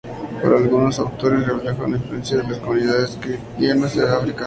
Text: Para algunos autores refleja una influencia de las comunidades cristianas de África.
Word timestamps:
Para 0.41 0.57
algunos 0.57 0.97
autores 0.97 1.45
refleja 1.45 1.83
una 1.85 1.97
influencia 1.97 2.37
de 2.37 2.43
las 2.45 2.57
comunidades 2.57 3.19
cristianas 3.21 3.95
de 3.95 4.09
África. 4.09 4.39